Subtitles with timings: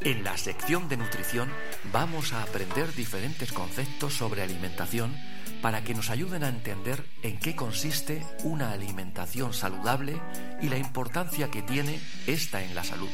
[0.00, 1.48] En la sección de nutrición
[1.92, 5.16] vamos a aprender diferentes conceptos sobre alimentación
[5.62, 10.20] para que nos ayuden a entender en qué consiste una alimentación saludable
[10.60, 13.10] y la importancia que tiene esta en la salud.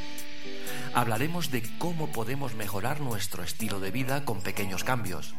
[0.95, 5.34] Hablaremos de cómo podemos mejorar nuestro estilo de vida con pequeños cambios.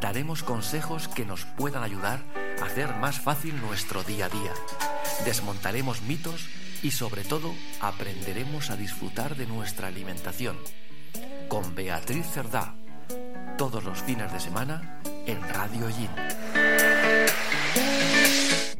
[0.00, 2.24] Daremos consejos que nos puedan ayudar
[2.60, 4.52] a hacer más fácil nuestro día a día.
[5.24, 6.48] Desmontaremos mitos
[6.82, 10.56] y sobre todo aprenderemos a disfrutar de nuestra alimentación.
[11.48, 12.74] Con Beatriz Cerdá,
[13.58, 16.10] todos los fines de semana en Radio Yin.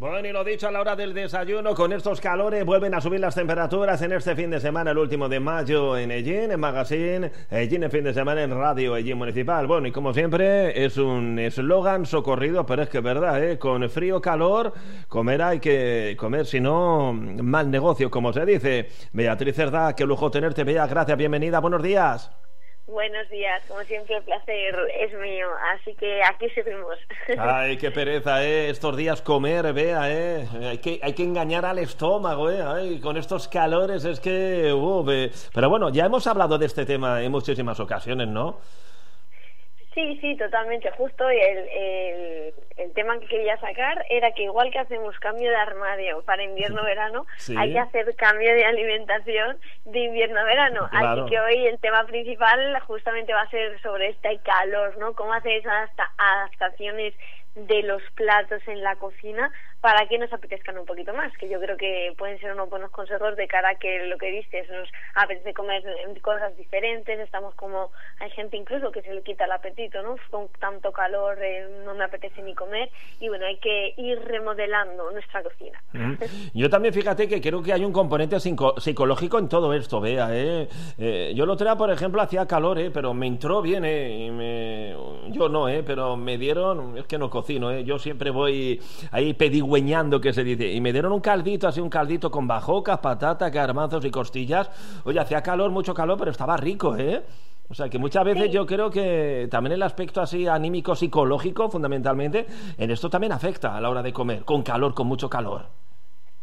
[0.00, 3.20] Bueno, y lo dicho a la hora del desayuno, con estos calores vuelven a subir
[3.20, 7.30] las temperaturas en este fin de semana, el último de mayo en Ellín, en Magazine,
[7.50, 9.66] Ellín en fin de semana en Radio Ellín Municipal.
[9.66, 13.58] Bueno, y como siempre, es un eslogan socorrido, pero es que es verdad, ¿eh?
[13.58, 14.72] con frío, calor,
[15.06, 18.88] comer hay que comer, si no, mal negocio, como se dice.
[19.12, 22.30] Beatriz Cerda, qué lujo tenerte, Bea, gracias, bienvenida, buenos días.
[22.90, 26.96] Buenos días, como siempre el placer es mío, así que aquí seguimos.
[27.38, 28.68] Ay, qué pereza, ¿eh?
[28.68, 30.48] Estos días comer, vea, ¿eh?
[30.68, 32.60] Hay que, hay que engañar al estómago, ¿eh?
[32.60, 34.72] Ay, con estos calores es que...
[34.72, 35.04] Uh,
[35.54, 38.58] Pero bueno, ya hemos hablado de este tema en muchísimas ocasiones, ¿no?
[40.00, 40.90] Sí, sí, totalmente.
[40.92, 41.58] Justo el,
[42.76, 47.26] el, tema que quería sacar era que igual que hacemos cambio de armario para invierno-verano,
[47.56, 50.88] hay que hacer cambio de alimentación de invierno-verano.
[50.90, 55.12] Así que hoy el tema principal justamente va a ser sobre este calor, ¿no?
[55.14, 57.14] Cómo hacer esas adaptaciones
[57.66, 61.58] de los platos en la cocina para que nos apetezcan un poquito más, que yo
[61.58, 64.88] creo que pueden ser unos buenos consejos de cara a que lo que dices, nos
[65.14, 65.82] apetece comer
[66.20, 70.16] cosas diferentes, estamos como, hay gente incluso que se le quita el apetito, ¿no?
[70.30, 75.10] Con tanto calor eh, no me apetece ni comer y bueno, hay que ir remodelando
[75.12, 75.82] nuestra cocina.
[76.52, 80.68] Yo también fíjate que creo que hay un componente psicológico en todo esto, vea, ¿eh?
[80.98, 82.90] eh yo lo traía, por ejemplo, hacía calor, ¿eh?
[82.90, 84.26] Pero me entró bien, ¿eh?
[84.26, 84.94] Y me...
[85.28, 85.82] Yo no, ¿eh?
[85.86, 87.84] Pero me dieron, es que no ¿eh?
[87.84, 88.80] Yo siempre voy
[89.10, 89.64] ahí pedir
[90.20, 90.72] que se dice.
[90.72, 94.70] Y me dieron un caldito, así un caldito con bajocas, patatas, garbanzos y costillas.
[95.04, 97.22] Oye, hacía calor, mucho calor, pero estaba rico, ¿eh?
[97.68, 102.46] O sea que muchas veces yo creo que también el aspecto así anímico, psicológico, fundamentalmente,
[102.76, 105.66] en esto también afecta a la hora de comer, con calor, con mucho calor.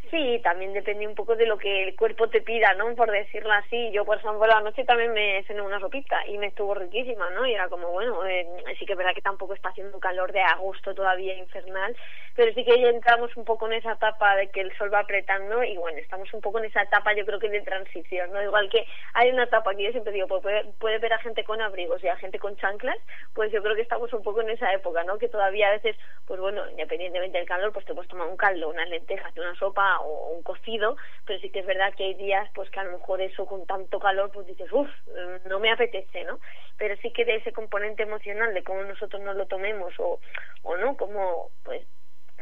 [0.09, 2.95] Sí, también depende un poco de lo que el cuerpo te pida, ¿no?
[2.95, 3.91] Por decirlo así.
[3.91, 7.45] Yo, por ejemplo, la noche también me cené una sopita y me estuvo riquísima, ¿no?
[7.45, 8.47] Y era como, bueno, eh,
[8.79, 11.94] sí que es verdad que tampoco está haciendo un calor de agosto todavía infernal,
[12.35, 15.00] pero sí que ya entramos un poco en esa etapa de que el sol va
[15.00, 18.41] apretando y bueno, estamos un poco en esa etapa yo creo que de transición, ¿no?
[18.41, 21.44] Igual que hay una etapa que yo siempre digo, pues puede, puede ver a gente
[21.44, 22.97] con abrigos y a gente con chanclas,
[23.34, 25.18] pues yo creo que estamos un poco en esa época, ¿no?
[25.18, 28.69] Que todavía a veces, pues bueno, independientemente del calor, pues te puedes tomar un caldo,
[28.69, 32.50] unas lentejas, una sopa o un cocido, pero sí que es verdad que hay días
[32.53, 34.90] pues que a lo mejor eso con tanto calor pues dices, uff,
[35.46, 36.40] no me apetece, ¿no?
[36.78, 40.19] Pero sí que de ese componente emocional de cómo nosotros nos lo tomemos o,
[40.63, 41.86] o no, como pues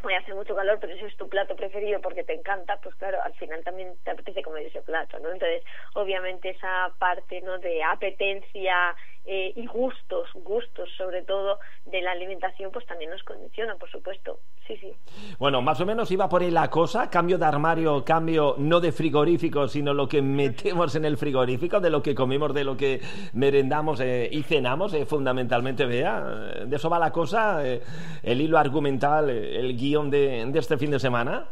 [0.06, 2.96] voy a hacer mucho calor, pero ese es tu plato preferido porque te encanta, pues
[2.96, 5.32] claro, al final también te apetece comer ese plato, ¿no?
[5.32, 5.64] Entonces,
[5.96, 7.58] obviamente esa parte, ¿no?
[7.58, 8.96] De apetencia
[9.28, 14.40] eh, y gustos, gustos sobre todo de la alimentación, pues también nos condiciona, por supuesto.
[14.68, 14.94] Sí, sí.
[15.40, 18.92] Bueno, más o menos iba por ahí la cosa, cambio de armario, cambio no de
[18.92, 23.02] frigorífico, sino lo que metemos en el frigorífico, de lo que comimos, de lo que
[23.34, 26.22] merendamos eh, y cenamos, eh, fundamentalmente, vea,
[26.66, 31.48] de eso va la cosa, el hilo argumental, el guion de este fin de semana.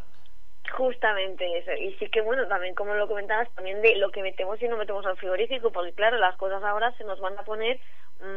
[0.72, 1.72] Justamente eso.
[1.74, 4.78] Y sí que, bueno, también como lo comentabas, también de lo que metemos y no
[4.78, 7.80] metemos al frigorífico, porque claro, las cosas ahora se nos van a poner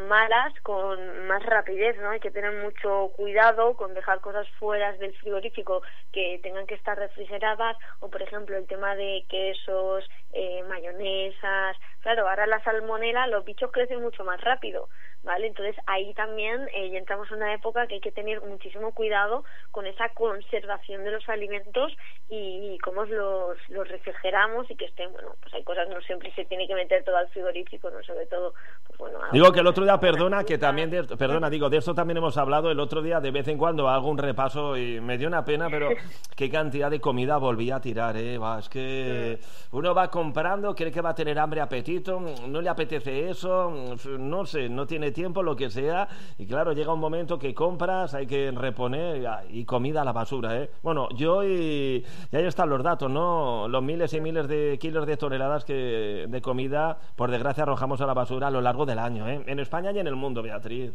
[0.09, 2.11] malas con más rapidez, ¿no?
[2.11, 5.83] Hay que tener mucho cuidado con dejar cosas fuera del frigorífico
[6.13, 11.77] que tengan que estar refrigeradas o, por ejemplo, el tema de quesos, eh, mayonesas.
[12.07, 14.89] Claro, ahora la salmonela, los bichos crecen mucho más rápido.
[15.27, 15.49] ¿vale?
[15.49, 19.45] Entonces ahí también eh, ya entramos en una época que hay que tener muchísimo cuidado
[19.73, 21.93] con esa conservación de los alimentos
[22.31, 26.45] y, cómo los, los refrigeramos y que estén, bueno, pues hay cosas no siempre se
[26.45, 28.55] tiene que meter todo al frigorífico, no sobre todo,
[28.87, 29.19] pues bueno.
[29.33, 32.71] Digo que el otro día, perdona, que también, perdona, digo, de esto también hemos hablado
[32.71, 35.69] el otro día, de vez en cuando hago un repaso y me dio una pena,
[35.69, 35.89] pero
[36.37, 38.39] qué cantidad de comida volví a tirar, ¿eh?
[38.39, 39.41] Va, es que
[39.73, 41.96] uno va comprando, cree que va a tener hambre, apetito,
[42.49, 46.09] no le apetece eso, no sé, no tiene tiempo, lo que sea,
[46.39, 50.61] y claro, llega un momento que compras, hay que reponer y comida a la basura,
[50.61, 50.71] ¿eh?
[50.83, 53.69] Bueno, yo y, ahí están los datos, ¿no?
[53.69, 58.07] Los miles y miles de kilos de toneladas que, de comida, por desgracia, arrojamos a
[58.07, 59.43] la basura a lo largo del año, ¿eh?
[59.47, 60.93] En España y en el mundo, Beatriz.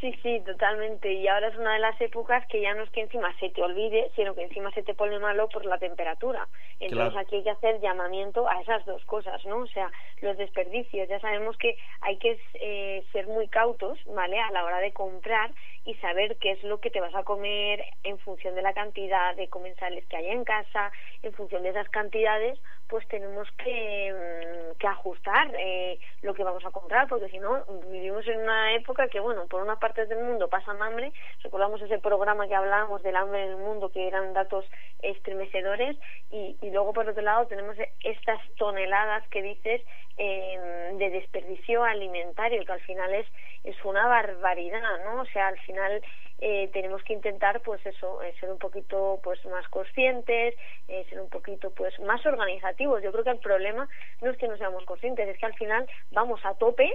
[0.00, 1.12] Sí, sí, totalmente.
[1.12, 3.62] Y ahora es una de las épocas que ya no es que encima se te
[3.62, 6.48] olvide, sino que encima se te pone malo por la temperatura.
[6.78, 9.58] Entonces aquí hay que hacer llamamiento a esas dos cosas, ¿no?
[9.58, 9.92] O sea,
[10.22, 11.06] los desperdicios.
[11.06, 14.40] Ya sabemos que hay que eh, ser muy cautos, ¿vale?
[14.40, 15.52] A la hora de comprar
[15.84, 19.36] y saber qué es lo que te vas a comer en función de la cantidad
[19.36, 20.92] de comensales que haya en casa,
[21.22, 22.58] en función de esas cantidades,
[22.90, 27.64] pues tenemos que, mm, que ajustar eh, lo que vamos a comprar, porque si no,
[27.90, 31.98] vivimos en una época que, bueno, por una partes del mundo pasan hambre, recordamos ese
[32.00, 34.64] programa que hablábamos del hambre en el mundo, que eran datos
[35.02, 35.96] estremecedores,
[36.30, 39.82] y, y luego por otro lado tenemos estas toneladas que dices
[40.18, 43.26] eh, de desperdicio alimentario, que al final es,
[43.64, 45.22] es una barbaridad, ¿no?
[45.22, 46.02] O sea, al final
[46.40, 50.54] eh, tenemos que intentar pues eso eh, ser un poquito pues más conscientes
[50.88, 53.88] eh, ser un poquito pues más organizativos yo creo que el problema
[54.20, 56.90] no es que no seamos conscientes es que al final vamos a tope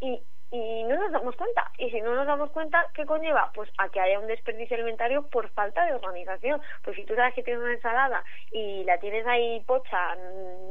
[0.00, 0.22] y
[0.54, 1.72] y no nos damos cuenta.
[1.78, 3.50] Y si no nos damos cuenta, ¿qué conlleva?
[3.54, 6.62] Pues a que haya un desperdicio alimentario por falta de organización.
[6.84, 10.16] Pues si tú sabes que tienes una ensalada y la tienes ahí pocha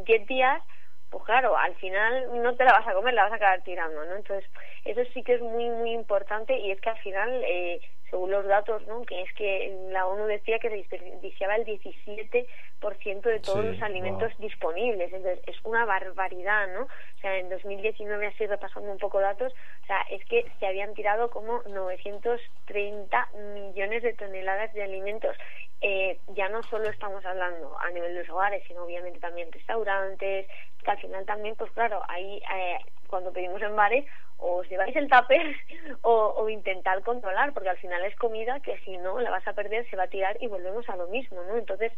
[0.05, 0.61] 10 días,
[1.09, 4.05] pues claro, al final no te la vas a comer, la vas a acabar tirando,
[4.05, 4.15] ¿no?
[4.15, 4.49] Entonces,
[4.85, 7.81] eso sí que es muy, muy importante y es que al final eh,
[8.13, 9.01] según los datos, ¿no?
[9.01, 14.31] que es que la ONU decía que se desperdiciaba el 17% de todos los alimentos
[14.37, 15.11] disponibles.
[15.11, 16.83] Entonces, es una barbaridad, ¿no?
[16.83, 20.93] O sea, en 2019, así repasando un poco datos, o sea, es que se habían
[20.93, 25.35] tirado como 930 millones de toneladas de alimentos.
[25.81, 30.47] Eh, ya no solo estamos hablando a nivel de los hogares, sino obviamente también restaurantes,
[30.83, 32.77] que al final también, pues claro, ahí eh,
[33.13, 34.05] cuando pedimos en bares,
[34.37, 35.55] o os lleváis el tupper
[36.01, 39.53] o, o intentar controlar, porque al final es comida que si no la vas a
[39.53, 41.55] perder, se va a tirar y volvemos a lo mismo, ¿no?
[41.55, 41.91] Entonces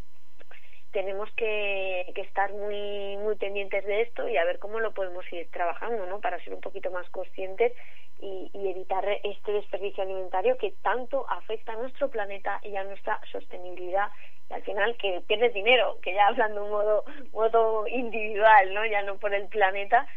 [0.92, 5.24] tenemos que, que estar muy muy pendientes de esto y a ver cómo lo podemos
[5.32, 6.20] ir trabajando, ¿no?
[6.20, 7.72] Para ser un poquito más conscientes
[8.20, 13.22] y, y evitar este desperdicio alimentario que tanto afecta a nuestro planeta y a nuestra
[13.32, 14.10] sostenibilidad
[14.50, 17.04] y al final que pierdes dinero, que ya hablando un modo,
[17.34, 18.86] modo individual, ¿no?
[18.86, 20.08] Ya no por el planeta,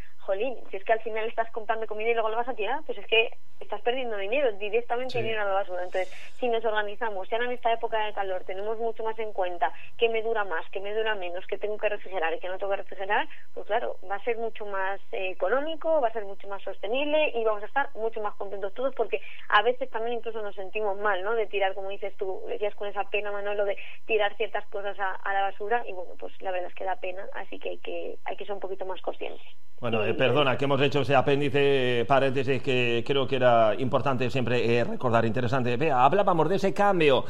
[0.69, 2.97] si es que al final estás comprando comida y luego lo vas a tirar, pues
[2.97, 5.83] es que estás perdiendo dinero, directamente dinero a la basura.
[5.83, 9.73] Entonces, si nos organizamos, ya en esta época de calor tenemos mucho más en cuenta
[9.97, 12.57] que me dura más, que me dura menos, que tengo que refrigerar y que no
[12.57, 16.25] tengo que refrigerar, pues claro, va a ser mucho más eh, económico, va a ser
[16.25, 20.17] mucho más sostenible y vamos a estar mucho más contentos todos porque a veces también
[20.17, 21.33] incluso nos sentimos mal, ¿no?
[21.33, 25.15] De tirar, como dices tú, decías con esa pena, Manolo, de tirar ciertas cosas a,
[25.15, 27.77] a la basura y bueno, pues la verdad es que da pena, así que hay
[27.79, 29.41] que, hay que ser un poquito más conscientes.
[29.79, 34.77] Bueno, eh, perdona que hemos hecho ese apéndice, paréntesis, que creo que era importante siempre
[34.77, 35.77] eh, recordar, interesante.
[35.77, 37.23] Vea, hablábamos de ese cambio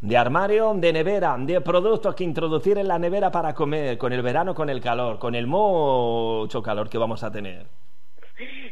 [0.00, 4.22] de armario, de nevera, de productos que introducir en la nevera para comer, con el
[4.22, 7.66] verano, con el calor, con el mucho calor que vamos a tener.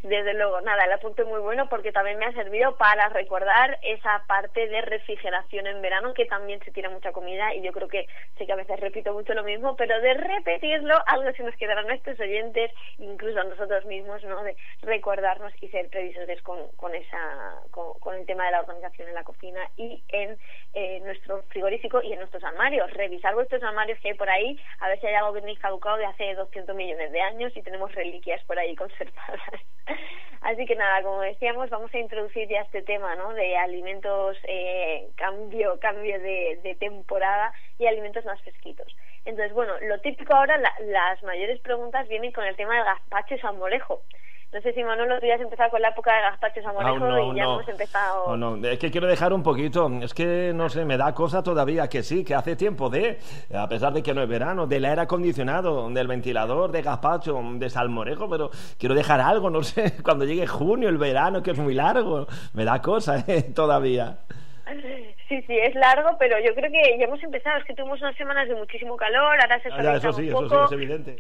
[0.09, 4.25] Desde luego, nada, el apunte muy bueno porque también me ha servido para recordar esa
[4.27, 8.07] parte de refrigeración en verano que también se tira mucha comida y yo creo que
[8.39, 11.83] sé que a veces repito mucho lo mismo, pero de repetirlo, algo se nos quedará
[11.83, 14.43] a nuestros oyentes, incluso a nosotros mismos, ¿no?
[14.45, 19.15] De recordarnos y ser previsores con, con esa, con, el tema de la organización en
[19.15, 20.39] la cocina y en
[20.73, 22.91] eh, nuestro frigorífico y en nuestros armarios.
[22.93, 25.99] Revisar vuestros armarios que hay por ahí, a ver si hay algo que tenéis caducado
[25.99, 29.43] de hace 200 millones de años y tenemos reliquias por ahí conservadas.
[30.41, 33.35] Así que nada, como decíamos, vamos a introducir ya este tema, ¿no?
[33.35, 38.95] De alimentos, eh, cambio, cambio de, de temporada y alimentos más fresquitos.
[39.25, 43.39] Entonces, bueno, lo típico ahora, las mayores preguntas vienen con el tema del gazpacho y
[43.41, 44.03] salmorejo.
[44.51, 47.37] No sé si Manolo, tú ya has empezado con la época de gazpachos amorejo y
[47.37, 48.35] ya hemos empezado...
[48.35, 51.43] No, no, es que quiero dejar un poquito, es que no sé, me da cosa
[51.43, 53.19] todavía que sí, que hace tiempo de,
[53.55, 57.69] a pesar de que no es verano, del aire acondicionado, del ventilador, de gazpacho, de
[57.69, 61.75] salmorejo, pero quiero dejar algo, no sé, cuando llegue junio, el verano, que es muy
[61.75, 63.43] largo, me da cosa ¿eh?
[63.55, 64.21] todavía.
[65.29, 67.59] Sí, sí, es largo, pero yo creo que ya hemos empezado.
[67.59, 70.57] Es que tuvimos unas semanas de muchísimo calor, ahora se ah, eso sí, eso sí,
[70.65, 71.19] es evidente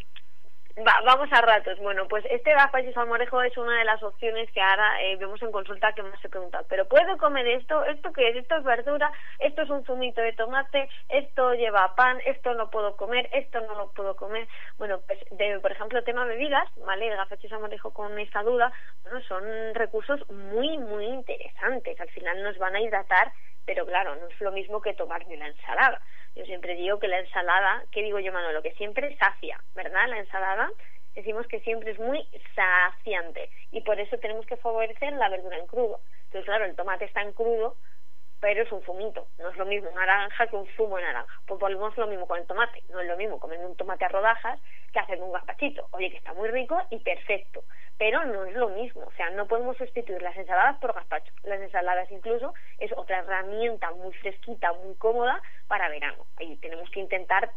[1.05, 1.79] vamos a ratos.
[1.79, 5.53] Bueno, pues este gazpacho salmorejo es una de las opciones que ahora eh, vemos en
[5.53, 6.63] consulta que más se pregunta.
[6.69, 7.85] ¿Pero puedo comer esto?
[7.85, 8.37] ¿Esto qué es?
[8.37, 9.11] ¿Esto es verdura?
[9.39, 10.89] ¿Esto es un zumito de tomate?
[11.09, 12.19] ¿Esto lleva pan?
[12.27, 13.29] ¿Esto no puedo comer?
[13.33, 14.47] ¿Esto no lo puedo comer?
[14.79, 17.09] Bueno, pues de, por ejemplo, tema bebidas, ¿vale?
[17.09, 19.45] El gazpacho salmorejo con esta duda, bueno, son
[19.75, 22.01] recursos muy, muy interesantes.
[22.01, 23.33] Al final nos van a hidratar,
[23.67, 26.01] pero claro, no es lo mismo que tomarme una ensalada.
[26.38, 28.62] Yo siempre digo que la ensalada, ¿qué digo yo, Manolo?
[28.62, 30.07] Que siempre sacia, ¿verdad?
[30.07, 30.71] La ensalada
[31.16, 35.66] decimos que siempre es muy saciante y por eso tenemos que favorecer la verdura en
[35.66, 35.99] crudo.
[36.26, 37.75] Entonces, claro, el tomate está en crudo,
[38.38, 39.26] pero es un fumito.
[39.40, 41.33] No es lo mismo naranja que un zumo de naranja.
[41.45, 42.85] Pues volvemos lo mismo con el tomate.
[42.88, 44.61] No es lo mismo comer un tomate a rodajas
[44.92, 45.88] que hacer un gazpachito.
[45.92, 47.64] Oye, que está muy rico y perfecto,
[47.99, 49.02] pero no es lo mismo.
[49.07, 51.33] O sea, no podemos sustituir las ensaladas por gazpacho.
[51.45, 56.26] Las ensaladas incluso es otra herramienta muy fresquita, muy cómoda para verano.
[56.38, 57.50] Y tenemos que intentar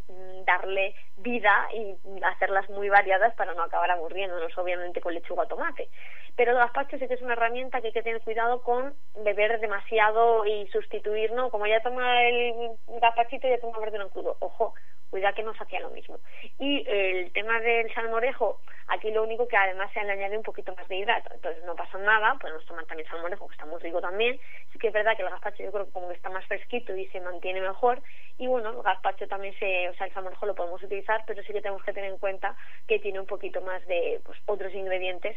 [0.44, 5.88] darle vida y hacerlas muy variadas para no acabar aburriéndonos, obviamente, con lechuga o tomate.
[6.36, 9.60] Pero el gazpacho sí que es una herramienta que hay que tener cuidado con beber
[9.60, 11.50] demasiado y sustituir, ¿no?
[11.50, 12.70] Como ya toma el
[13.00, 14.36] gazpachito, ya toma verde en crudo.
[14.40, 14.74] Ojo,
[15.12, 16.18] cuidado que no hacía lo mismo.
[16.58, 20.74] Y el tema del salmorejo, aquí lo único que además se le añade un poquito
[20.74, 24.00] más de hidrato, entonces no pasa nada, podemos tomar también salmorejo, que está muy rico
[24.00, 24.40] también.
[24.72, 26.96] Sí que es verdad que el gazpacho yo creo que como que está más fresquito
[26.96, 28.02] y se mantiene mejor.
[28.38, 31.52] Y bueno, el gazpacho también se, o sea, el salmorejo lo podemos utilizar, pero sí
[31.52, 32.56] que tenemos que tener en cuenta
[32.88, 35.36] que tiene un poquito más de pues, otros ingredientes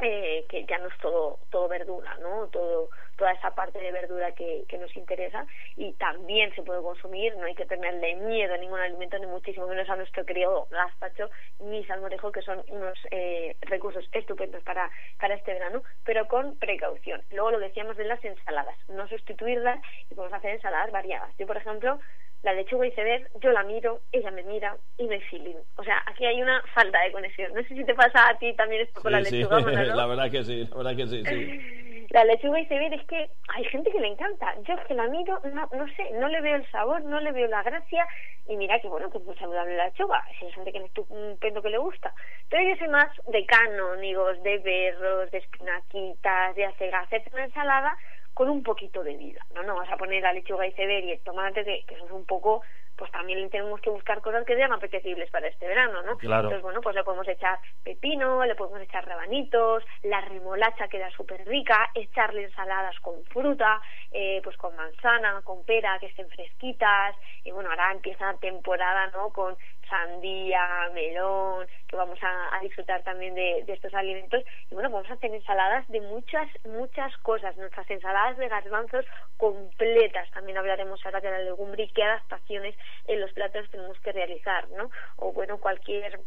[0.00, 4.32] eh, que ya no es todo todo verdura no todo toda esa parte de verdura
[4.32, 5.46] que, que nos interesa
[5.76, 9.68] y también se puede consumir no hay que tenerle miedo a ningún alimento ni muchísimo
[9.68, 15.34] menos a nuestro querido gazpacho ni salmorejo que son unos eh, recursos estupendos para para
[15.34, 17.22] este verano pero con precaución.
[17.30, 21.34] Luego lo decíamos de las ensaladas no sustituirlas y podemos hacer ensaladas variadas.
[21.38, 21.98] Yo por ejemplo
[22.44, 25.56] la lechuga iceberg, yo la miro, ella me mira y me feeling.
[25.76, 27.52] O sea, aquí hay una falta de conexión.
[27.54, 29.60] No sé si te pasa a ti también esto con la lechuga.
[29.60, 29.64] Sí.
[29.94, 31.80] la verdad que sí, la verdad que sí, sí.
[32.10, 34.54] La lechuga iceberg es que hay gente que le encanta.
[34.68, 37.32] Yo es que la miro, no, no sé, no le veo el sabor, no le
[37.32, 38.06] veo la gracia.
[38.46, 40.22] Y mira que bueno, que es muy saludable la lechuga.
[40.38, 42.14] Si hay gente que es un pendo que le gusta.
[42.50, 46.94] Pero yo soy más de canónigos, de berros, de espinaquitas, de hacer
[47.32, 47.96] una ensalada
[48.34, 49.44] con un poquito de vida.
[49.54, 52.10] No, no vas a poner la lechuga iceberg y el tomate, que, que eso es
[52.10, 52.62] un poco,
[52.96, 56.16] pues también tenemos que buscar cosas que sean apetecibles para este verano, ¿no?
[56.18, 56.44] Claro.
[56.44, 61.44] Entonces, bueno, pues le podemos echar pepino, le podemos echar rabanitos, la remolacha queda súper
[61.46, 63.80] rica, echarle ensaladas con fruta,
[64.12, 69.08] eh, pues con manzana, con pera, que estén fresquitas, y bueno, ahora empieza la temporada,
[69.08, 69.30] ¿no?
[69.30, 69.56] Con
[69.88, 74.42] sandía, melón, que vamos a, disfrutar también de, estos alimentos.
[74.70, 77.56] Y bueno, vamos a hacer ensaladas de muchas, muchas cosas.
[77.56, 79.04] Nuestras ensaladas de garbanzos
[79.36, 80.30] completas.
[80.30, 82.74] También hablaremos ahora de la legumbre y qué adaptaciones
[83.06, 84.90] en los platos tenemos que realizar, ¿no?
[85.16, 86.20] O bueno, cualquier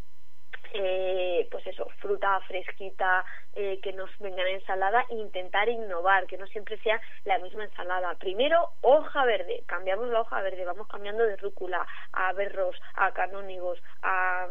[0.74, 6.38] eh, pues eso, fruta fresquita eh, que nos venga en ensalada e intentar innovar, que
[6.38, 8.16] no siempre sea la misma ensalada.
[8.16, 13.82] Primero, hoja verde, cambiamos la hoja verde, vamos cambiando de rúcula a berros, a canónigos,
[14.02, 14.48] a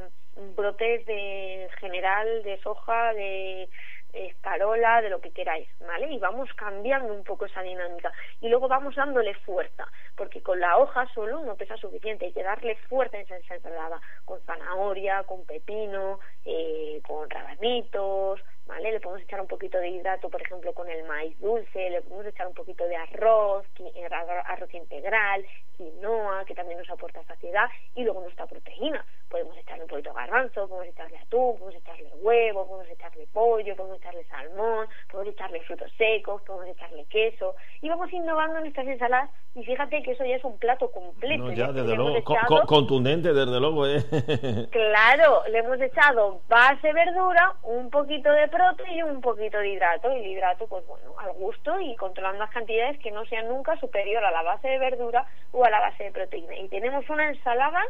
[0.55, 3.69] brotes de general de soja, de
[4.13, 6.11] escarola, de lo que queráis, ¿vale?
[6.13, 8.13] Y vamos cambiando un poco esa dinámica.
[8.41, 9.87] Y luego vamos dándole fuerza,
[10.17, 14.01] porque con la hoja solo no pesa suficiente, hay que darle fuerza en esa ensalada,
[14.25, 18.93] con zanahoria, con pepino, eh, con rabanitos, ¿vale?
[18.93, 22.27] Le podemos echar un poquito de hidrato, por ejemplo, con el maíz dulce, le podemos
[22.27, 25.45] echar un poquito de arroz, eh, arroz integral,
[25.77, 29.05] quinoa, que también nos aporta saciedad, y luego nuestra proteína.
[29.29, 33.77] Podemos echarle un poquito de garbanzo, podemos echarle atún, podemos echarle huevo, podemos echarle pollo,
[33.77, 38.87] podemos echarle salmón, podemos echarle frutos secos, podemos echarle queso, y vamos innovando en estas
[38.87, 41.45] ensaladas, y fíjate que eso ya es un plato completo.
[41.45, 42.23] No, ya, desde luego,
[42.67, 43.99] contundente, desde luego, ¿eh?
[44.71, 50.13] claro, le hemos echado base verdura, un poquito de proteína y un poquito de hidrato,
[50.13, 53.79] y el hidrato, pues bueno, al gusto y controlando las cantidades que no sean nunca
[53.81, 56.57] superior a la base de verdura o la base de proteína.
[56.57, 57.83] Y tenemos una ensalada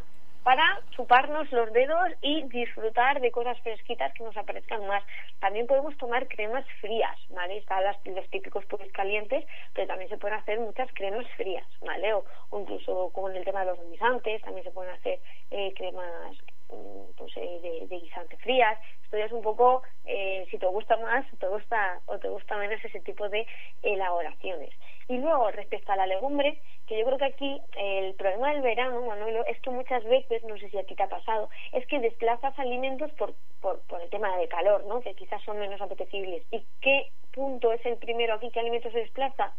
[0.47, 5.03] para chuparnos los dedos y disfrutar de cosas fresquitas que nos aparezcan más.
[5.41, 7.57] También podemos tomar cremas frías, ¿vale?
[7.57, 12.15] Están las, los típicos puros calientes, pero también se pueden hacer muchas cremas frías, ¿vale?
[12.15, 15.19] O, incluso con el tema de los guisantes, también se pueden hacer
[15.51, 16.37] eh, cremas
[16.69, 18.79] mm, pues, eh, de, de guisante frías.
[19.03, 22.57] Esto ya es un poco eh, si te gusta más te gusta, o te gusta
[22.57, 23.47] menos ese tipo de
[23.83, 24.71] elaboraciones.
[25.09, 29.03] Y luego, respecto a la legumbre, que yo creo que aquí el problema del verano,
[29.03, 32.01] Manuelo, es que muchas veces, no sé si a ti te ha pasado, es que
[32.01, 35.01] desplazas alimentos por, por, por el tema del calor, ¿no?
[35.01, 36.43] Que quizás son menos apetecibles.
[36.51, 38.51] ¿Y qué punto es el primero aquí?
[38.51, 39.55] ¿Qué alimento se desplaza?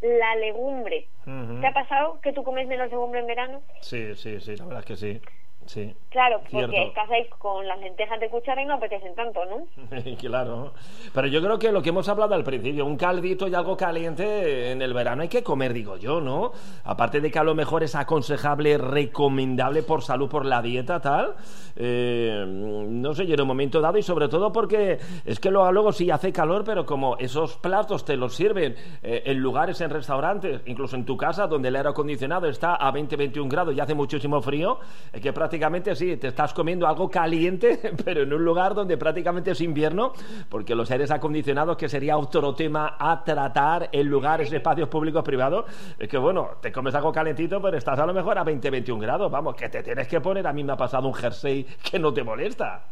[0.00, 1.08] La legumbre.
[1.60, 3.62] ¿Te ha pasado que tú comes menos legumbre en verano?
[3.80, 5.20] Sí, sí, sí, la verdad es que sí.
[5.66, 5.94] Sí.
[6.08, 10.16] Claro, porque estás ahí con las lentejas de cuchara y no apetecen tanto, ¿no?
[10.18, 10.72] claro.
[11.14, 14.72] Pero yo creo que lo que hemos hablado al principio, un caldito y algo caliente
[14.72, 16.52] en el verano hay que comer, digo yo, ¿no?
[16.84, 21.36] Aparte de que a lo mejor es aconsejable, recomendable por salud, por la dieta, tal.
[21.76, 25.70] Eh, no sé, yo en un momento dado y sobre todo porque es que luego,
[25.70, 29.90] luego sí hace calor, pero como esos platos te los sirven eh, en lugares, en
[29.90, 33.94] restaurantes, incluso en tu casa, donde el aire acondicionado está a 20-21 grados y hace
[33.94, 34.80] muchísimo frío,
[35.12, 38.96] es que prácticamente prácticamente sí, te estás comiendo algo caliente, pero en un lugar donde
[38.96, 40.12] prácticamente es invierno,
[40.48, 45.64] porque los aires acondicionados, que sería otro tema a tratar en lugares, espacios públicos privados,
[45.98, 49.00] es que bueno, te comes algo calentito, pero estás a lo mejor a 20, 21
[49.02, 51.98] grados, vamos, que te tienes que poner, a mí me ha pasado un jersey que
[51.98, 52.84] no te molesta.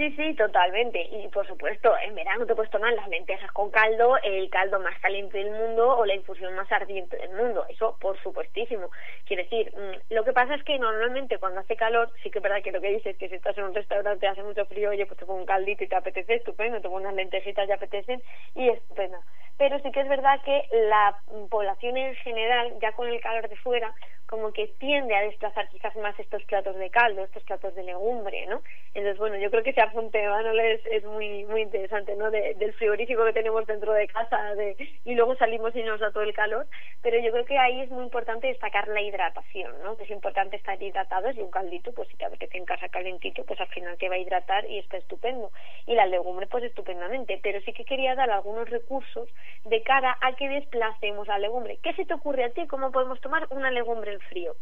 [0.00, 0.98] Sí, sí, totalmente.
[1.12, 4.98] Y por supuesto, en verano te puedes tomar las lentejas con caldo, el caldo más
[5.00, 7.66] caliente del mundo o la infusión más ardiente del mundo.
[7.68, 8.88] Eso, por supuestísimo.
[9.26, 12.42] Quiero decir, mm, lo que pasa es que normalmente cuando hace calor, sí que es
[12.42, 15.04] verdad que lo que dices, que si estás en un restaurante hace mucho frío, oye,
[15.04, 18.22] pues te pongo un caldito y te apetece, estupendo, te pongo unas lentejitas y apetecen
[18.54, 19.18] y estupendo.
[19.58, 21.18] Pero sí que es verdad que la
[21.50, 23.94] población en general, ya con el calor de fuera,
[24.30, 28.46] como que tiende a desplazar quizás más estos platos de caldo, estos platos de legumbre,
[28.46, 28.62] ¿no?
[28.94, 32.30] Entonces, bueno, yo creo que ese apunte, Manuel, es, es muy muy interesante, ¿no?
[32.30, 36.22] del frigorífico que tenemos dentro de casa de, y luego salimos y nos da todo
[36.22, 36.68] el calor,
[37.02, 39.96] pero yo creo que ahí es muy importante destacar la hidratación, ¿no?
[39.96, 43.44] Que es importante estar hidratados y un caldito, pues si te apetece en casa calentito,
[43.44, 45.50] pues al final te va a hidratar y está estupendo.
[45.86, 49.28] Y la legumbre, pues estupendamente, pero sí que quería dar algunos recursos
[49.64, 51.78] de cara a que desplacemos la legumbre.
[51.82, 52.68] ¿Qué se te ocurre a ti?
[52.68, 54.54] ¿Cómo podemos tomar una legumbre frío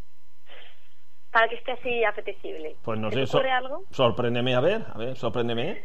[1.30, 2.76] para que esté así apetecible.
[2.82, 3.84] Pues no sé, ocurre algo?
[3.90, 5.82] sorpréndeme, a ver, a ver, sorpréndeme.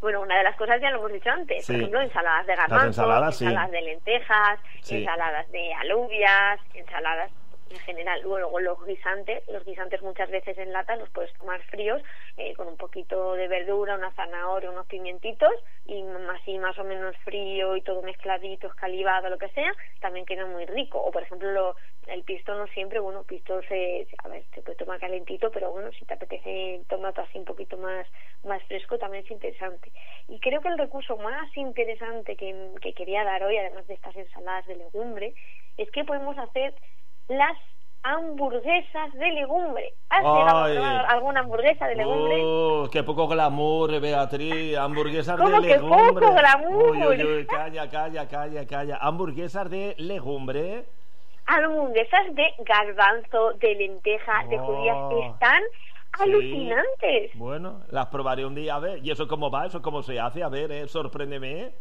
[0.00, 2.86] Bueno, una de las cosas ya lo hemos dicho antes, por ejemplo, ensaladas de garbanzos,
[2.88, 7.30] ensaladas, ensaladas de lentejas, ensaladas de alubias, ensaladas
[7.70, 8.20] en general.
[8.22, 12.02] Luego los guisantes, los guisantes muchas veces en lata los puedes tomar fríos
[12.36, 15.52] eh, con un poquito de verdura, una zanahoria, unos pimientitos
[15.86, 20.46] y así más o menos frío y todo mezcladito, escalivado, lo que sea, también queda
[20.46, 21.00] muy rico.
[21.00, 24.76] O por ejemplo lo, el pisto no siempre, bueno, pisto se, a ver, se puede
[24.76, 28.06] tomar calentito, pero bueno, si te apetece tomate así un poquito más,
[28.44, 29.92] más fresco también es interesante.
[30.28, 34.16] Y creo que el recurso más interesante que, que quería dar hoy, además de estas
[34.16, 35.34] ensaladas de legumbre,
[35.76, 36.74] es que podemos hacer
[37.28, 37.56] las
[38.02, 39.94] hamburguesas de legumbre.
[40.10, 42.40] ¿Has llegado alguna hamburguesa de legumbre?
[42.44, 44.76] Oh, qué poco glamour, Beatriz.
[44.76, 46.96] Hamburguesas ¿Cómo de que poco glamour?
[46.96, 48.98] Uy, uy, calla, calla, calla, calla.
[49.00, 50.84] Hamburguesas de legumbre.
[51.46, 54.96] Hamburguesas de garbanzo, de lenteja, de judías.
[54.98, 55.62] Oh, Están
[56.12, 57.30] alucinantes.
[57.34, 58.98] Bueno, las probaré un día a ver.
[59.04, 59.66] ¿Y eso cómo va?
[59.66, 60.42] ¿Eso cómo se hace?
[60.42, 61.72] A ver, eh, sorpréndeme.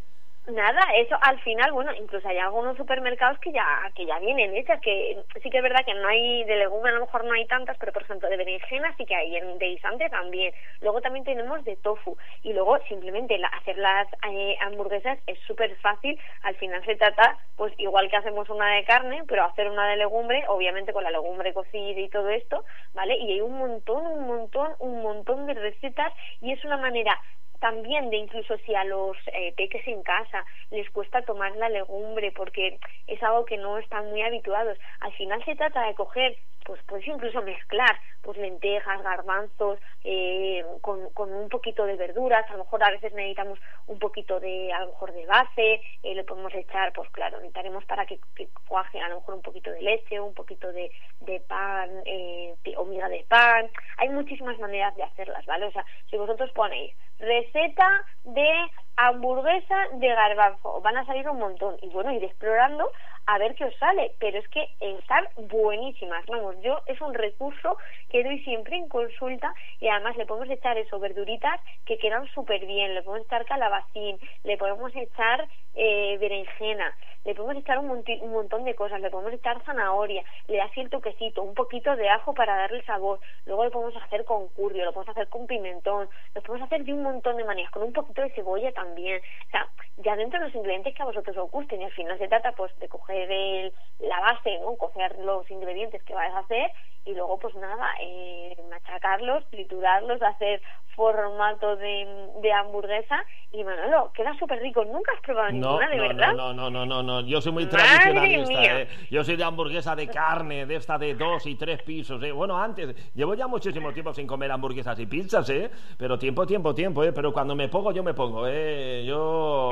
[0.46, 4.82] Nada, eso al final, bueno, incluso hay algunos supermercados que ya que ya vienen hechas,
[4.82, 7.48] que sí que es verdad que no hay de legumbres, a lo mejor no hay
[7.48, 10.54] tantas, pero por ejemplo de berenjena sí que hay, de guisante también.
[10.82, 16.20] Luego también tenemos de tofu y luego simplemente hacer las eh, hamburguesas es súper fácil.
[16.42, 19.96] Al final se trata, pues igual que hacemos una de carne, pero hacer una de
[19.96, 23.16] legumbre, obviamente con la legumbre cocida y todo esto, ¿vale?
[23.16, 27.18] Y hay un montón, un montón, un montón de recetas y es una manera
[27.64, 32.34] también de incluso si a los eh, peques en casa les cuesta tomar la legumbre
[32.34, 34.78] porque es algo que no están muy habituados.
[35.00, 41.10] Al final se trata de coger pues puedes incluso mezclar pues lentejas, garbanzos, eh, con,
[41.10, 44.80] con un poquito de verduras, a lo mejor a veces necesitamos un poquito de, a
[44.80, 48.20] lo mejor de base, eh, le podemos echar, pues claro, necesitaremos para que,
[48.66, 52.86] cuaje a lo mejor un poquito de leche, un poquito de, de pan, eh, o
[52.86, 55.66] miga de pan, hay muchísimas maneras de hacerlas, ¿vale?
[55.66, 57.88] O sea, si vosotros ponéis receta
[58.24, 58.50] de
[58.96, 62.92] hamburguesa de garbanzo, van a salir un montón, y bueno, ir explorando
[63.26, 67.78] a ver qué os sale, pero es que están buenísimas, vamos, yo es un recurso
[68.10, 72.66] que doy siempre en consulta y además le podemos echar eso, verduritas que quedan súper
[72.66, 78.32] bien, le podemos echar calabacín, le podemos echar eh, berenjena, le podemos echar un, un,
[78.32, 82.34] montón de cosas, le podemos echar zanahoria, le da cierto quesito, un poquito de ajo
[82.34, 86.42] para darle sabor, luego lo podemos hacer con currio, lo podemos hacer con pimentón, lo
[86.42, 89.68] podemos hacer de un montón de maneras, con un poquito de cebolla también, o sea,
[89.98, 92.52] ya dentro de los ingredientes que a vosotros os gusten y al final se trata
[92.54, 94.76] pues de coger el, la base, ¿no?
[94.76, 96.72] coger los ingredientes que vais a hacer
[97.06, 100.62] y luego pues nada, eh, machacarlos, triturarlos, hacer
[100.96, 104.84] formato de, de hamburguesa y Manolo, queda súper rico.
[104.84, 106.34] ¿Nunca has probado ninguna, de verdad?
[106.34, 108.82] No, no, no, no, no, yo soy muy tradicionalista.
[108.82, 108.88] ¿eh?
[109.12, 112.22] Yo soy de hamburguesa de carne, de esta de dos y tres pisos.
[112.24, 112.32] ¿eh?
[112.32, 115.70] Bueno, antes, llevo ya muchísimo tiempo sin comer hamburguesas y pizzas, ¿eh?
[115.98, 117.14] Pero tiempo, tiempo, tiempo, ¿eh?
[117.14, 119.04] Pero cuando me pongo, yo me pongo, ¿eh?
[119.06, 119.72] Yo,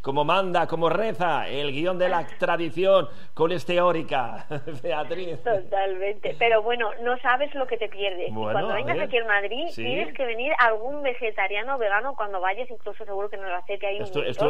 [0.00, 4.46] como manda, como reza, el guion de la tradición colesteórica,
[4.82, 5.40] Beatriz.
[5.44, 6.34] Totalmente.
[6.40, 8.32] Pero bueno, no sabes lo que te pierdes.
[8.32, 9.66] cuando vengas aquí en Madrid,
[10.04, 13.86] tienes que venir algún vegetariano vegano cuando vayas, incluso seguro que no lo hace, que
[13.86, 14.02] hay un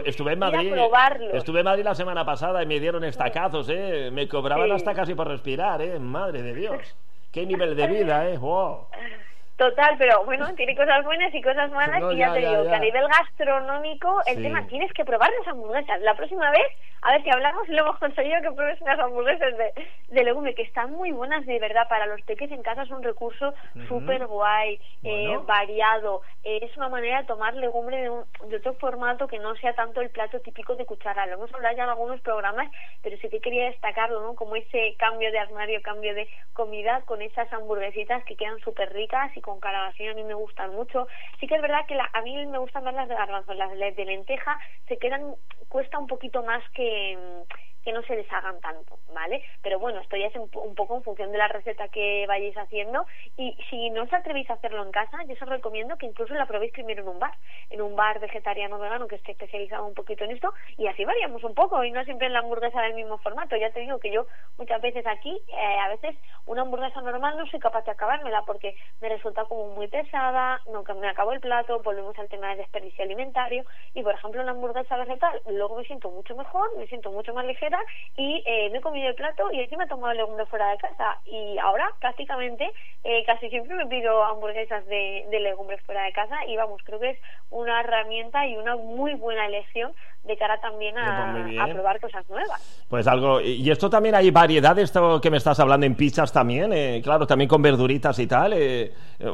[0.05, 0.75] estuve en Madrid.
[1.33, 4.11] Estuve en Madrid la semana pasada y me dieron estacazos, ¿eh?
[4.12, 5.99] Me cobraban hasta casi por respirar, ¿eh?
[5.99, 6.97] Madre de Dios.
[7.33, 8.38] Qué nivel de vida, ¿eh?
[8.38, 8.87] Wow.
[9.57, 12.81] Total, pero bueno, tiene cosas buenas y cosas malas y ya, te digo que a
[12.81, 16.01] nivel gastronómico el tema tienes que probar las hamburguesas.
[16.01, 16.67] La próxima vez,
[17.03, 19.73] a ver si hablamos, lo hemos conseguido que pruebes unas hamburguesas de,
[20.09, 23.03] de legumbre que están muy buenas de verdad para los peques en casa es un
[23.03, 23.55] recurso
[23.88, 26.23] súper guay, eh, variado.
[26.43, 29.75] Eh, es una manera de tomar legumbre de, un, de otro formato que no sea
[29.75, 31.27] tanto el plato típico de cuchara.
[31.27, 32.71] Lo hemos hablado ya en algunos programas,
[33.03, 34.35] pero sí que quería destacarlo, ¿no?
[34.35, 39.31] Como ese cambio de armario, cambio de comida con esas hamburguesitas que quedan súper ricas
[39.37, 41.07] y con calabacín a mí me gustan mucho.
[41.38, 44.04] Sí que es verdad que a mí me gustan más las de garbanzo, las de
[44.04, 45.35] lenteja se quedan,
[45.68, 47.44] cuesta un poquito más que
[47.85, 49.42] que no se deshagan tanto, ¿vale?
[49.62, 53.07] Pero bueno, esto ya es un, poco en función de la receta que vayáis haciendo
[53.37, 56.47] y si no os atrevéis a hacerlo en casa, yo os recomiendo que incluso la
[56.47, 57.35] probéis primero en un bar,
[57.70, 61.44] en un bar vegetariano vegano que esté especializado un poquito en esto y así variamos
[61.44, 63.57] un poco y no siempre en la hamburguesa del mismo formato.
[63.57, 66.16] Ya te digo que yo muchas veces aquí, eh, a veces
[66.47, 70.85] una hamburguesa normal no soy capaz de acabármela porque me resulta como muy pesada, no
[70.94, 74.97] me acabo el plato, volvemos al tema del desperdicio alimentario y por ejemplo una hamburguesa
[74.97, 77.74] vegetal luego me siento mucho mejor, me siento mucho más ligera
[78.17, 81.19] y eh, me he comido el plato y encima he tomado legumbres fuera de casa
[81.27, 82.71] y ahora prácticamente
[83.03, 87.01] eh, casi siempre me pido hamburguesas de, de legumbres fuera de casa y vamos, creo
[87.01, 87.19] que es
[87.51, 89.93] una herramienta y una muy buena elección
[90.25, 92.87] de cara también a, probar cosas nuevas.
[92.89, 96.73] Pues algo, y esto también hay variedad, esto que me estás hablando en pizzas también,
[96.73, 98.55] eh, claro, también con verduritas y tal,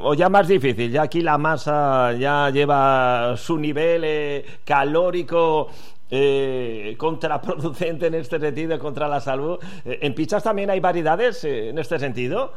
[0.03, 5.69] o ya más difícil, ya aquí la masa ya lleva su nivel calórico
[6.11, 9.59] eh, contraproducente en este sentido contra la salud.
[9.85, 12.53] Eh, ¿En pizzas también hay variedades eh, en este sentido?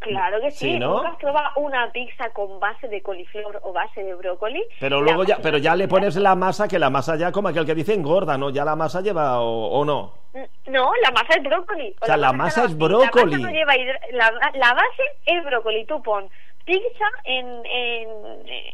[0.00, 0.78] Claro que sí.
[0.78, 0.96] ¿no?
[0.96, 4.62] ¿Nunca has probado una pizza con base de coliflor o base de brócoli?
[4.78, 7.66] Pero luego ya, pero ya le pones la masa, que la masa ya como aquel
[7.66, 8.50] que dice engorda, ¿no?
[8.50, 10.12] Ya la masa lleva o, no.
[10.34, 11.96] Mm, no, la masa es brócoli.
[12.00, 13.42] O, sea, la masa, es brócoli.
[13.42, 13.72] La, lleva
[14.54, 15.84] la base es brócoli.
[15.86, 16.30] Tú pon
[16.68, 18.08] pizza en, en,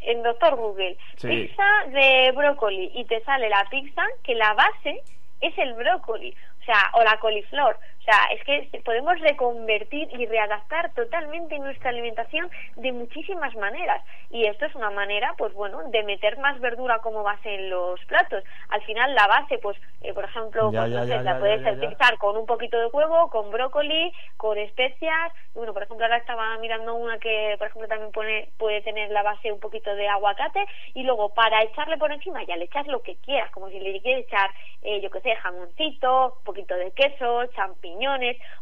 [0.01, 5.01] en Doctor Google, pizza de brócoli y te sale la pizza que la base
[5.39, 7.79] es el brócoli, o sea, o la coliflor.
[8.05, 14.03] O sea, es que podemos reconvertir y readaptar totalmente nuestra alimentación de muchísimas maneras.
[14.29, 17.99] Y esto es una manera, pues bueno, de meter más verdura como base en los
[18.05, 18.43] platos.
[18.69, 22.77] Al final la base, pues, eh, por ejemplo, pues, la puedes utilizar con un poquito
[22.77, 25.33] de huevo, con brócoli, con especias.
[25.55, 29.23] bueno, por ejemplo, ahora estaba mirando una que, por ejemplo, también pone, puede tener la
[29.23, 30.63] base un poquito de aguacate.
[30.93, 33.99] Y luego, para echarle por encima, ya le echas lo que quieras, como si le
[33.99, 34.51] quieres echar,
[34.83, 37.94] eh, yo qué sé, jamoncito, un poquito de queso, champiñones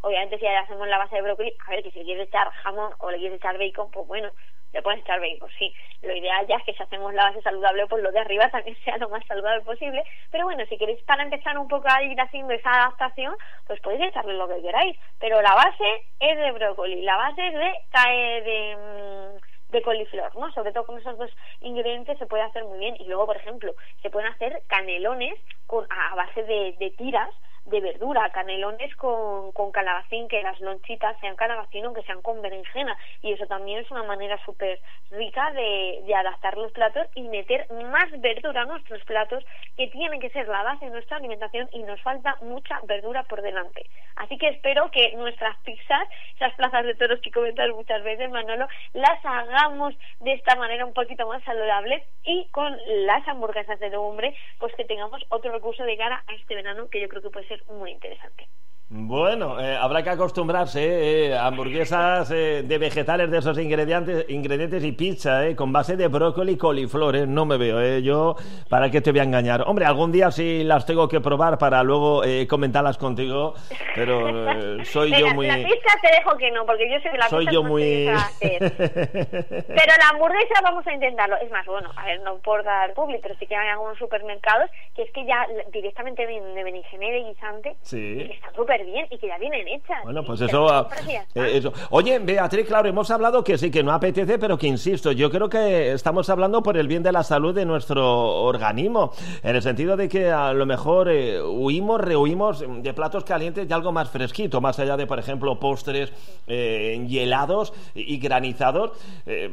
[0.02, 2.93] Obviamente, si hacemos la base de brócoli, a ver, que si le quieres echar jamón
[3.00, 4.32] o le quieres echar bacon, pues bueno,
[4.74, 5.74] le puedes echar bacon, sí.
[6.02, 8.76] Lo ideal ya es que si hacemos la base saludable, pues lo de arriba también
[8.84, 10.04] sea lo más saludable posible.
[10.32, 13.36] Pero bueno, si queréis para empezar un poco a ir haciendo esa adaptación,
[13.67, 14.98] pues podéis echarle lo que queráis.
[15.19, 20.52] Pero la base es de brócoli, la base es de, de, mm, de coliflor, ¿no?
[20.54, 22.96] Sobre todo con esos dos ingredientes se puede hacer muy bien.
[23.00, 25.36] Y luego, por ejemplo, se pueden hacer canelones
[25.67, 27.30] con, a base de tiras
[27.65, 32.97] de verdura, canelones con, con calabacín, que las lonchitas sean calabacín aunque sean con berenjena.
[33.21, 34.80] Y eso también es una manera súper
[35.12, 39.43] rica de, de adaptar los platos y meter más verdura a nuestros platos,
[39.78, 43.41] que tienen que ser la base de nuestra alimentación y nos falta mucha verdura por
[43.41, 43.86] delante.
[44.15, 48.67] Así que espero que nuestras pizzas, esas plazas de toros que comentas muchas veces, Manolo,
[48.93, 54.36] las hagamos de esta manera un poquito más saludable y con las hamburguesas de legumbre,
[54.60, 57.47] pues que tengamos otro recurso de cara a este verano que yo creo que puede
[57.47, 58.50] ser muy interesante.
[58.89, 64.84] Bueno, eh, habrá que acostumbrarse, eh, eh hamburguesas eh, de vegetales de esos ingredientes, ingredientes
[64.84, 68.36] y pizza, eh, con base de brócoli y coliflor, no me veo, yo,
[68.69, 69.63] ¿para qué te voy a engañar?
[69.65, 73.56] Hombre, algún día sí las tengo que probar para luego comentarlas contigo,
[73.96, 75.48] pero soy yo muy...
[75.48, 78.12] La pizza te dejo que no, porque yo soy la soy yo muy...
[78.39, 83.22] pero la hamburguesa vamos a intentarlo, es más, bueno, a ver, no por dar público,
[83.24, 87.24] pero sí que hay algunos supermercados que es que ya directamente vienen de berenjena y
[87.24, 88.28] guisante, sí.
[88.30, 90.04] y están súper bien y que ya vienen hechas.
[90.04, 90.88] Bueno, pues eso,
[91.36, 91.74] eh, eso.
[91.89, 95.50] Oye, Beatriz, claro, hemos hablado que sí, que no apetece, pero que insisto, yo creo
[95.50, 99.12] que estamos hablando por el bien de la salud de nuestro organismo,
[99.43, 103.74] en el sentido de que a lo mejor eh, huimos, rehuimos de platos calientes y
[103.74, 106.12] algo más fresquito, más allá de, por ejemplo, postres
[106.48, 108.91] eh, hielados y granizados.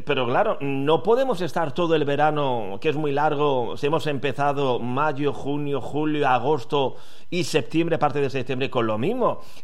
[0.04, 4.78] pero claro, no podemos estar todo el verano, que es muy largo, si hemos empezado
[4.78, 6.96] mayo, junio, julio, agosto
[7.30, 9.09] y septiembre, parte de septiembre, con lo mismo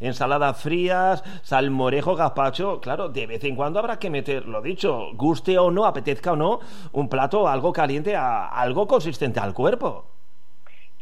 [0.01, 5.59] ensaladas frías, salmorejo, gazpacho, claro, de vez en cuando habrá que meter, lo dicho, guste
[5.59, 6.61] o no, apetezca o no,
[6.93, 10.16] un plato algo caliente, algo consistente al cuerpo.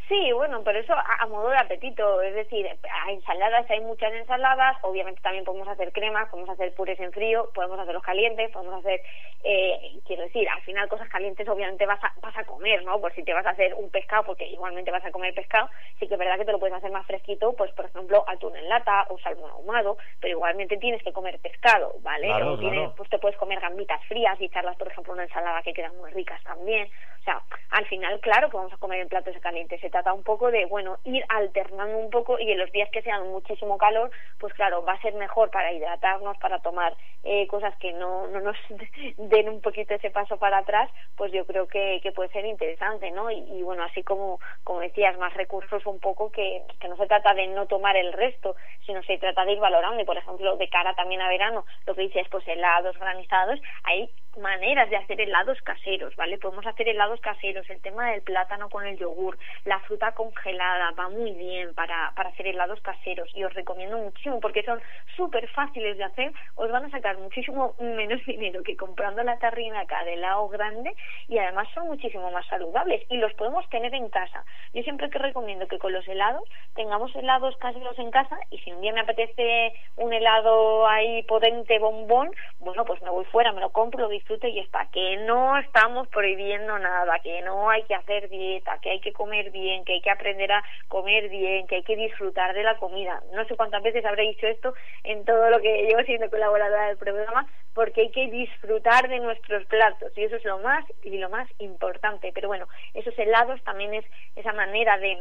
[0.09, 4.77] Sí, bueno, pero eso a, modo de apetito, es decir, a ensaladas hay muchas ensaladas,
[4.83, 9.01] obviamente también podemos hacer cremas, podemos hacer purés en frío, podemos hacerlos calientes, podemos hacer,
[9.45, 13.01] eh, quiero decir, al final cosas calientes obviamente vas a, vas a comer, ¿no?
[13.01, 16.07] Por si te vas a hacer un pescado, porque igualmente vas a comer pescado, sí
[16.07, 18.69] que es verdad que te lo puedes hacer más fresquito, pues por ejemplo atún en
[18.69, 22.27] lata o salmón ahumado, pero igualmente tienes que comer pescado, ¿vale?
[22.27, 22.59] Claro,
[22.95, 26.11] pues te puedes comer gambitas frías y echarlas, por ejemplo, una ensalada que quedan muy
[26.11, 26.91] ricas también.
[27.21, 29.81] O sea, al final, claro que vamos a comer en platos calientes.
[29.81, 33.01] Se trata un poco de, bueno, ir alternando un poco y en los días que
[33.03, 37.77] sean muchísimo calor, pues claro, va a ser mejor para hidratarnos, para tomar eh, cosas
[37.77, 38.57] que no, no nos
[39.17, 43.13] den un poquito ese paso para atrás, pues yo creo que, que puede ser interesante,
[43.13, 43.31] ¿no?
[43.31, 47.33] Y, bueno, así como, como decías, más recursos un poco que, que no se trata
[47.33, 50.03] de no tomar el resto, sino se trata de ir valorando.
[50.03, 54.11] Y por ejemplo, de cara también a verano, lo que dices, pues helados granizados, hay
[54.37, 56.39] maneras de hacer helados caseros, ¿vale?
[56.39, 61.09] Podemos hacer helados caseros, el tema del plátano con el yogur, la fruta congelada, va
[61.09, 64.81] muy bien para, para hacer helados caseros y os recomiendo muchísimo porque son
[65.17, 69.81] súper fáciles de hacer, os van a sacar muchísimo menos dinero que comprando la tarrina
[69.81, 70.95] acá de helado grande
[71.29, 74.45] y además son muchísimo más saludables y los podemos tener en casa.
[74.73, 76.45] Yo siempre que recomiendo que con los helados
[76.75, 81.79] tengamos helados caseros en casa y si un día me apetece un helado ahí potente
[81.79, 85.59] bombón, bueno, pues me voy fuera, me lo compro, lo disfrute y está, que no
[85.59, 89.95] estamos prohibiendo nada, que no hay que hacer dieta, que hay que comer bien, que
[89.95, 93.23] hay que aprender a comer bien, que hay que disfrutar de la comida.
[93.35, 96.97] No sé cuántas veces habré dicho esto en todo lo que llevo siendo colaboradora del
[96.97, 101.29] programa, porque hay que disfrutar de nuestros platos y eso es lo más y lo
[101.29, 102.33] más importante.
[102.35, 104.07] Pero bueno, esos helados también es
[104.37, 105.19] esa manera de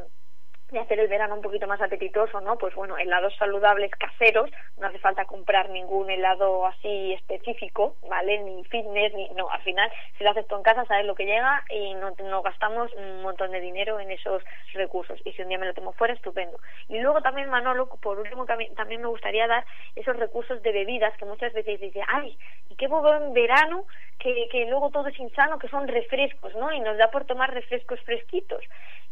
[0.73, 2.57] de hacer el verano un poquito más apetitoso, ¿no?
[2.57, 8.39] Pues bueno, helados saludables caseros, no hace falta comprar ningún helado así específico, ¿vale?
[8.39, 11.25] Ni fitness, ni no, al final si lo haces tú en casa sabes lo que
[11.25, 15.49] llega y no, no gastamos un montón de dinero en esos recursos y si un
[15.49, 16.59] día me lo tomo fuera, estupendo.
[16.89, 21.25] Y luego también Manolo, por último también me gustaría dar esos recursos de bebidas que
[21.25, 22.37] muchas veces dice, ay,
[22.69, 23.85] ¿y qué bobo en verano
[24.17, 26.73] que, que luego todo es insano, que son refrescos, ¿no?
[26.73, 28.63] Y nos da por tomar refrescos fresquitos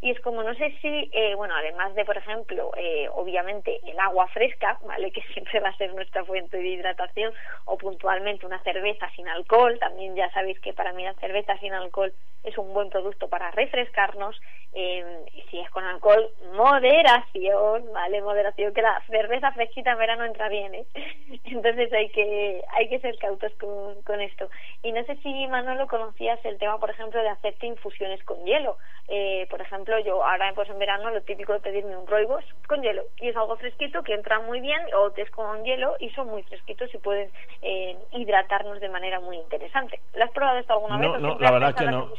[0.01, 3.99] y es como no sé si, eh, bueno, además de, por ejemplo, eh, obviamente el
[3.99, 5.11] agua fresca, ¿vale?
[5.21, 7.33] Que siempre va a ser nuestra fuente de hidratación,
[7.65, 11.73] o puntualmente una cerveza sin alcohol, también ya sabéis que para mí la cerveza sin
[11.73, 14.39] alcohol es un buen producto para refrescarnos,
[14.73, 18.21] eh, si es con alcohol, moderación, ¿vale?
[18.21, 20.85] Moderación, que la cerveza fresquita en verano entra bien, ¿eh?
[21.45, 24.49] Entonces hay que, hay que ser cautos con, con esto.
[24.81, 28.77] Y no sé si, Manolo, conocías el tema, por ejemplo, de hacerte infusiones con hielo.
[29.07, 32.81] Eh, por ejemplo, yo ahora pues en verano lo típico de pedirme un roibos con
[32.81, 36.09] hielo y es algo fresquito que entra muy bien o te es con hielo y
[36.11, 37.29] son muy fresquitos y pueden
[37.61, 39.99] eh, hidratarnos de manera muy interesante.
[40.13, 41.21] ¿Lo has probado esto alguna vez?
[41.21, 42.11] No, la verdad que no.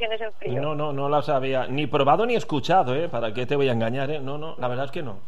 [0.61, 3.09] No, no, no las había ni probado ni escuchado, ¿eh?
[3.09, 4.21] ¿Para qué te voy a engañar, eh?
[4.21, 5.21] No, no, la verdad es que no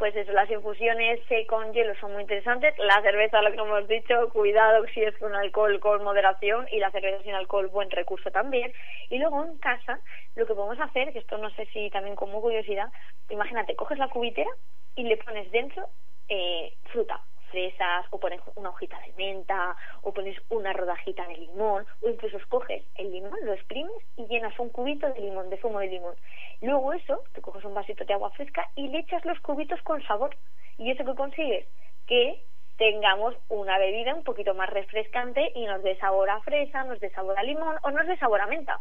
[0.00, 2.72] pues eso, las infusiones con hielo son muy interesantes.
[2.78, 6.90] La cerveza, lo que hemos dicho, cuidado si es con alcohol con moderación y la
[6.90, 8.72] cerveza sin alcohol, buen recurso también.
[9.10, 10.00] Y luego en casa,
[10.36, 12.88] lo que podemos hacer, que esto no sé si también como curiosidad,
[13.28, 14.50] imagínate, coges la cubitera
[14.96, 15.86] y le pones dentro
[16.30, 21.86] eh, fruta, fresas, o pones una hojita de menta, o pones una rodajita de limón,
[22.02, 25.80] o incluso escoges el limón, lo exprimes y llenas un cubito de limón, de zumo
[25.80, 26.14] de limón.
[26.62, 30.02] Luego eso, te coges un vasito de agua fresca y le echas los cubitos con
[30.02, 30.36] sabor.
[30.78, 31.66] ¿Y eso que consigues?
[32.06, 32.42] Que
[32.78, 37.10] tengamos una bebida un poquito más refrescante y nos dé sabor a fresa, nos dé
[37.10, 38.80] sabor a limón o nos dé sabor a menta.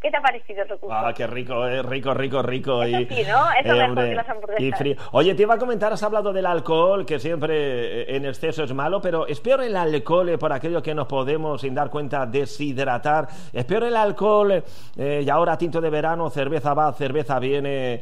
[0.00, 0.94] ¿Qué te ha parecido el recurso?
[0.94, 2.84] Ah, qué rico, eh, rico, rico, rico.
[2.84, 3.50] Eso y, sí, ¿no?
[3.50, 4.78] Eso eh, mejor que las hamburguesas.
[4.78, 4.96] frío.
[5.10, 8.72] Oye, te iba a comentar, has hablado del alcohol, que siempre eh, en exceso es
[8.72, 12.26] malo, pero ¿es peor el alcohol eh, por aquello que nos podemos, sin dar cuenta,
[12.26, 13.26] deshidratar?
[13.52, 14.62] ¿Es peor el alcohol
[14.96, 18.00] y ahora tinto de verano, cerveza va, cerveza viene,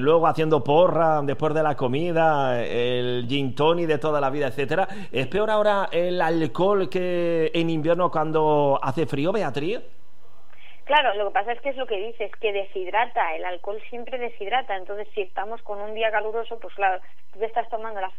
[0.00, 4.88] luego haciendo porra después de la comida, el gin tonic de toda la vida, etcétera?
[5.12, 9.80] ¿Es peor ahora el alcohol que en invierno cuando hace frío, Beatriz?
[10.86, 14.18] Claro, lo que pasa es que es lo que dices, que deshidrata, el alcohol siempre
[14.18, 18.12] deshidrata, entonces si estamos con un día caluroso, pues claro, tú te estás tomando la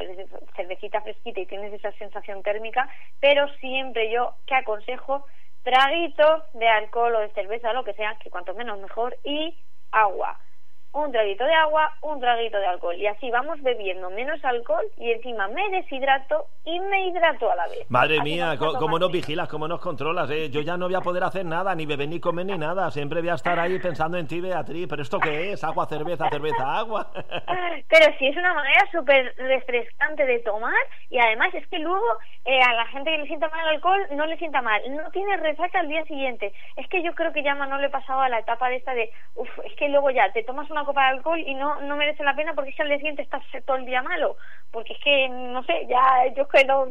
[0.54, 2.90] cervecita fresquita y tienes esa sensación térmica,
[3.22, 5.26] pero siempre yo, ¿qué aconsejo?
[5.64, 9.58] Traguito de alcohol o de cerveza, lo que sea, que cuanto menos mejor, y
[9.94, 10.38] agua
[10.94, 12.96] un traguito de agua, un traguito de alcohol.
[12.96, 17.68] Y así vamos bebiendo menos alcohol y encima me deshidrato y me hidrato a la
[17.68, 17.90] vez.
[17.90, 20.30] Madre mía, ¿cómo nos vigilas, cómo nos controlas?
[20.32, 20.50] Eh?
[20.50, 22.90] Yo ya no voy a poder hacer nada, ni beber ni comer ni nada.
[22.92, 24.88] Siempre voy a estar ahí pensando en ti, Beatriz.
[24.90, 25.64] ¿Pero esto qué es?
[25.64, 27.12] ¿Agua, cerveza, cerveza, agua?
[27.90, 30.74] Pero sí, es una manera súper refrescante de tomar
[31.10, 32.06] y además es que luego
[32.46, 34.82] eh, a la gente que le sienta mal el alcohol no le sienta mal.
[34.90, 36.54] No tiene resaca al día siguiente.
[36.76, 38.94] Es que yo creo que ya no le he pasado a la etapa de esta
[38.94, 41.96] de, uff, es que luego ya te tomas una copa de alcohol y no, no
[41.96, 44.38] merece la pena porque que al día siguiente estás todo el día malo,
[44.72, 46.86] porque es que, no sé, ya yo que no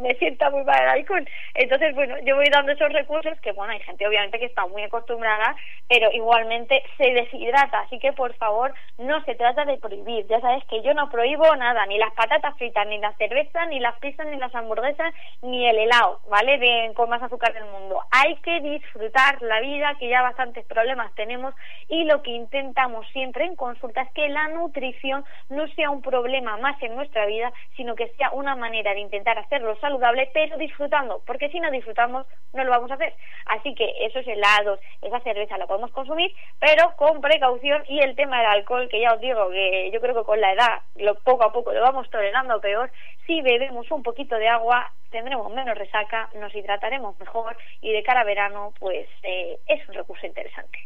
[0.00, 1.28] me sienta muy mal el alcohol.
[1.54, 4.82] Entonces, bueno, yo voy dando esos recursos que, bueno, hay gente obviamente que está muy
[4.82, 5.56] acostumbrada,
[5.88, 10.26] pero igualmente se deshidrata, así que por favor, no se trata de prohibir.
[10.28, 13.80] Ya sabes que yo no prohíbo nada, ni las patatas fritas, ni la cerveza, ni
[13.80, 16.58] las pizzas, ni las hamburguesas, ni el helado, ¿vale?
[16.58, 18.00] De, con más azúcar del mundo.
[18.10, 21.54] Hay que disfrutar la vida, que ya bastantes problemas tenemos,
[21.88, 26.56] y lo que intentamos siempre en consulta es que la nutrición no sea un problema
[26.58, 31.22] más en nuestra vida, sino que sea una manera de intentar hacerlo saludable, pero disfrutando,
[31.26, 33.14] porque si no disfrutamos, no lo vamos a hacer.
[33.46, 38.38] Así que esos helados, esa cerveza la podemos consumir, pero con precaución y el tema
[38.38, 41.44] del alcohol, que ya os digo que yo creo que con la edad, lo poco
[41.44, 42.90] a poco lo vamos tolerando peor,
[43.26, 48.20] si bebemos un poquito de agua, tendremos menos resaca, nos hidrataremos mejor y de cara
[48.22, 50.78] a verano, pues eh, es un recurso interesante.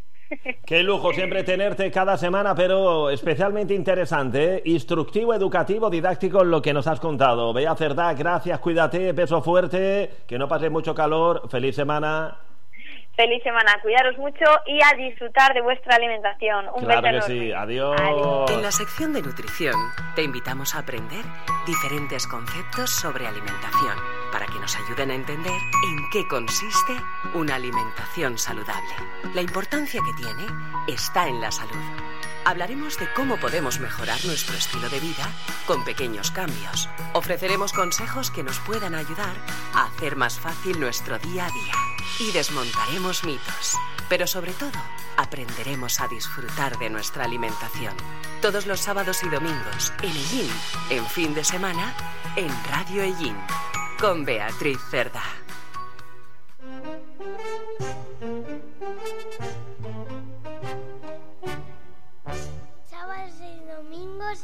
[0.65, 4.61] Qué lujo siempre tenerte cada semana, pero especialmente interesante, ¿eh?
[4.65, 7.53] instructivo, educativo, didáctico lo que nos has contado.
[7.53, 12.46] Bea Cerdá, gracias, cuídate, beso fuerte, que no pase mucho calor, feliz semana.
[13.17, 16.67] Feliz semana, cuidaros mucho y a disfrutar de vuestra alimentación.
[16.75, 17.99] Un claro que sí, adiós.
[18.51, 19.73] En la sección de nutrición
[20.15, 21.25] te invitamos a aprender
[21.65, 23.97] diferentes conceptos sobre alimentación
[24.31, 26.93] para que nos ayuden a entender en qué consiste
[27.33, 28.93] una alimentación saludable.
[29.33, 30.45] La importancia que tiene
[30.87, 31.73] está en la salud.
[32.47, 35.29] Hablaremos de cómo podemos mejorar nuestro estilo de vida
[35.65, 36.87] con pequeños cambios.
[37.11, 39.35] Ofreceremos consejos que nos puedan ayudar
[39.73, 41.73] a hacer más fácil nuestro día a día.
[42.21, 43.75] Y desmontaremos mitos.
[44.07, 44.79] Pero sobre todo,
[45.17, 47.93] aprenderemos a disfrutar de nuestra alimentación.
[48.41, 50.49] Todos los sábados y domingos en Ellín,
[50.89, 51.93] en fin de semana,
[52.37, 53.35] en Radio Ellín,
[53.99, 55.23] con Beatriz Cerda.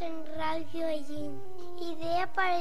[0.01, 1.41] En Radio Ellín.
[1.79, 2.59] Idea para